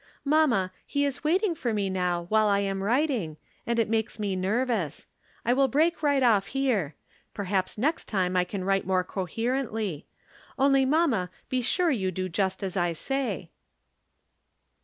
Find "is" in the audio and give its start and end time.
1.05-1.23